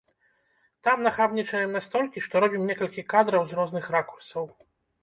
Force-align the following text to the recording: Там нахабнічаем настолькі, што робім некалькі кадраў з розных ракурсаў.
Там 0.87 1.03
нахабнічаем 1.07 1.77
настолькі, 1.79 2.25
што 2.27 2.33
робім 2.45 2.63
некалькі 2.71 3.07
кадраў 3.17 3.41
з 3.53 3.63
розных 3.63 3.85
ракурсаў. 3.99 4.43